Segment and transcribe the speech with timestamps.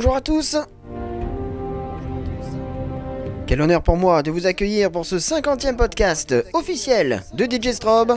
[0.00, 0.56] Bonjour à tous
[3.48, 8.16] Quel honneur pour moi de vous accueillir pour ce 50e podcast officiel de DJ Strobe.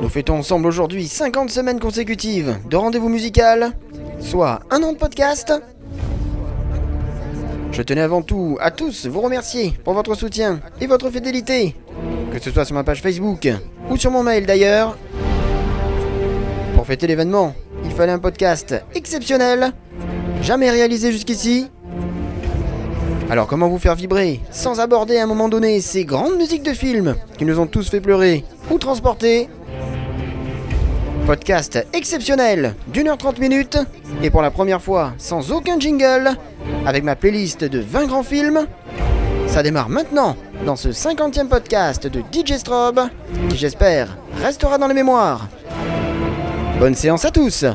[0.00, 3.72] Nous fêtons ensemble aujourd'hui 50 semaines consécutives de rendez-vous musical,
[4.20, 5.52] soit un an de podcast.
[7.72, 11.76] Je tenais avant tout à tous vous remercier pour votre soutien et votre fidélité,
[12.32, 13.50] que ce soit sur ma page Facebook
[13.90, 14.96] ou sur mon mail d'ailleurs.
[16.74, 19.72] Pour fêter l'événement, il fallait un podcast exceptionnel,
[20.42, 21.68] jamais réalisé jusqu'ici.
[23.30, 26.72] Alors comment vous faire vibrer sans aborder à un moment donné ces grandes musiques de
[26.72, 29.48] films qui nous ont tous fait pleurer ou transporter?
[31.26, 33.78] Podcast exceptionnel d'une heure 30 minutes
[34.22, 36.30] et pour la première fois sans aucun jingle
[36.86, 38.66] avec ma playlist de 20 grands films.
[39.46, 40.36] Ça démarre maintenant
[40.66, 43.02] dans ce 50e podcast de DJ Strobe
[43.48, 45.48] qui j'espère restera dans les mémoires.
[46.80, 47.66] Bonne séance à tous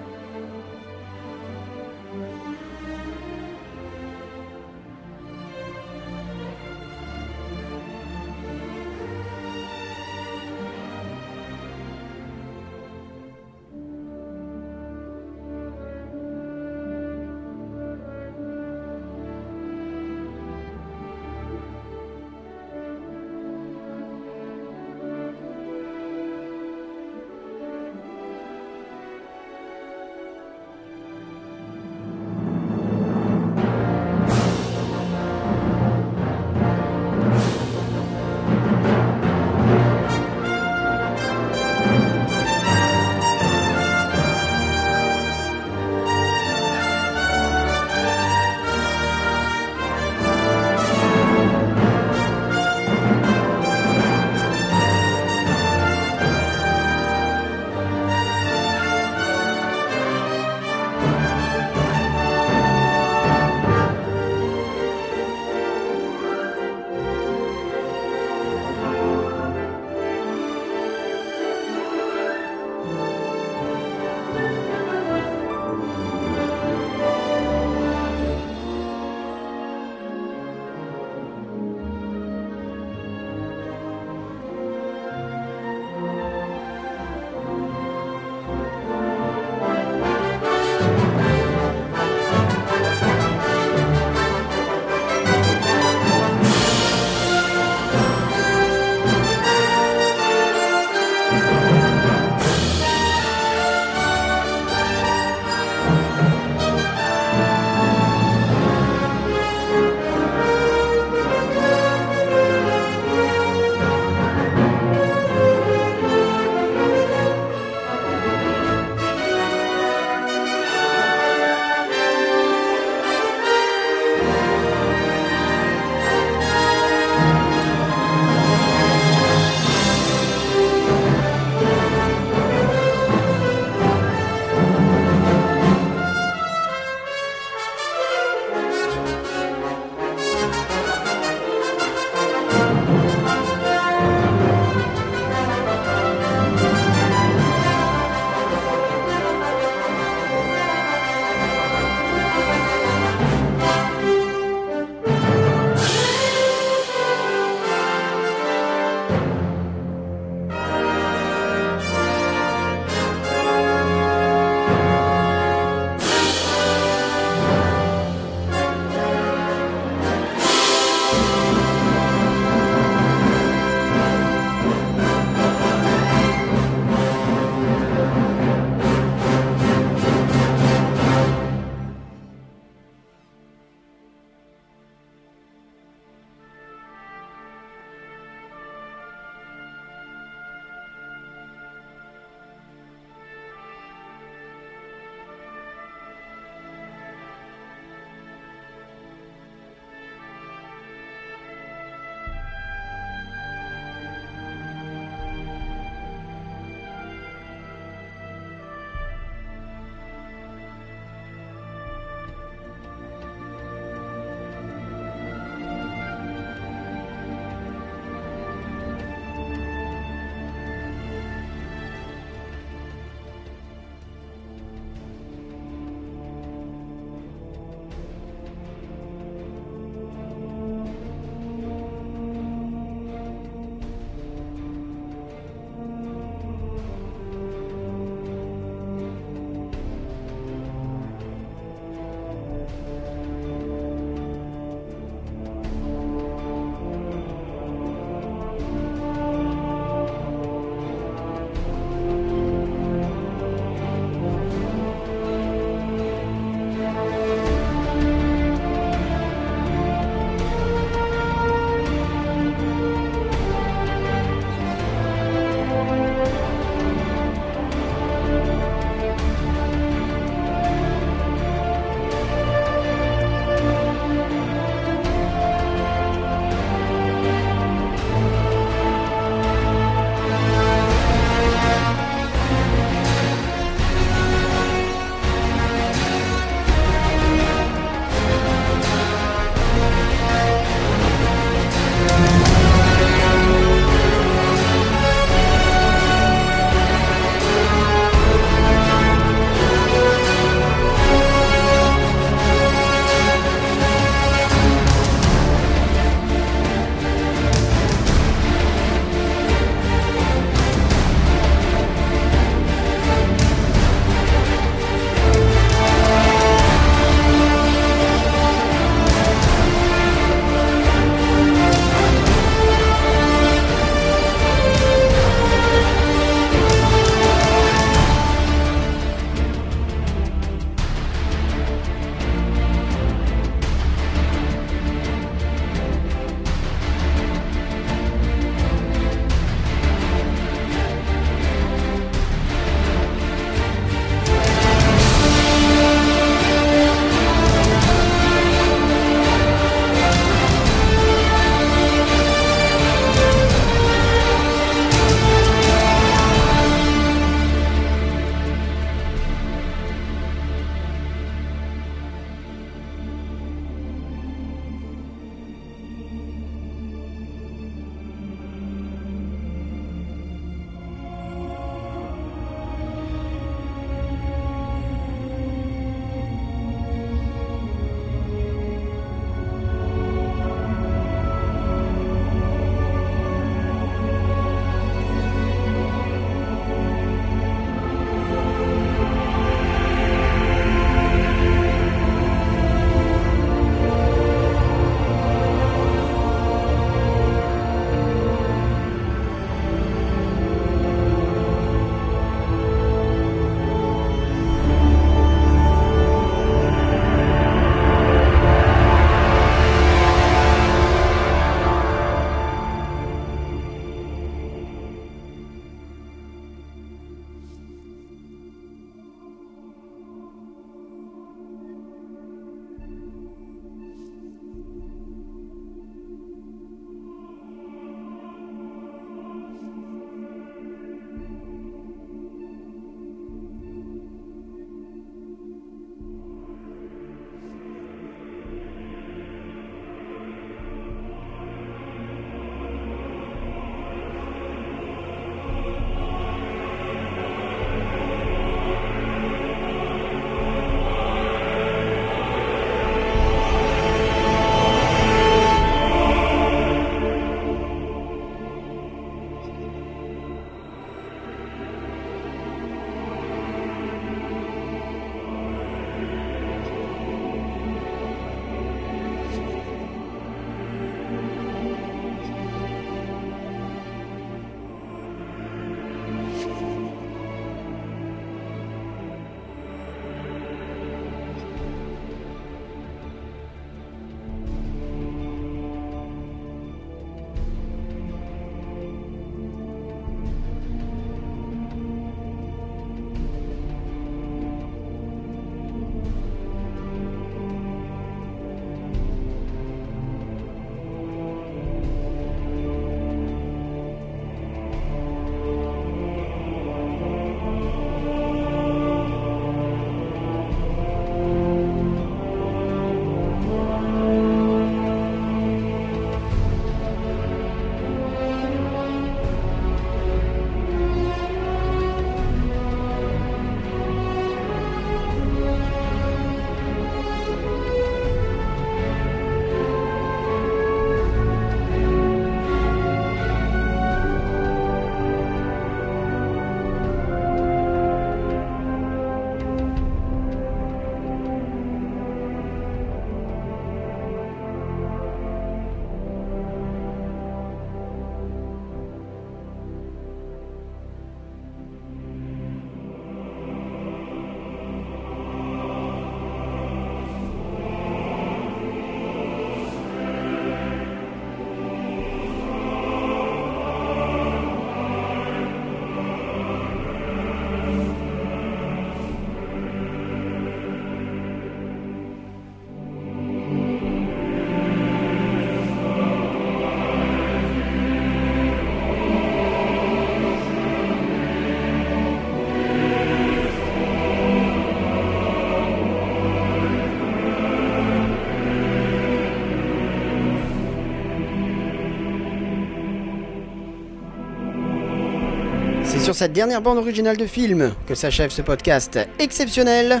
[596.14, 600.00] sur cette dernière bande originale de film que s'achève ce podcast exceptionnel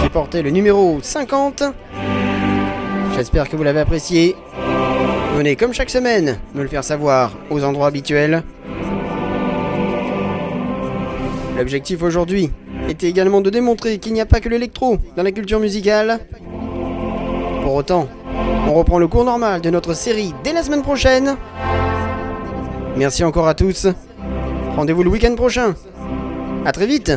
[0.00, 1.64] qui portait le numéro 50.
[3.14, 4.36] J'espère que vous l'avez apprécié.
[5.36, 8.42] Venez comme chaque semaine me le faire savoir aux endroits habituels.
[11.58, 12.50] L'objectif aujourd'hui
[12.88, 16.20] était également de démontrer qu'il n'y a pas que l'électro dans la culture musicale.
[17.62, 18.08] Pour autant,
[18.66, 21.36] on reprend le cours normal de notre série dès la semaine prochaine.
[22.96, 23.88] Merci encore à tous.
[24.78, 25.74] Rendez-vous le week-end prochain.
[26.64, 27.10] A très vite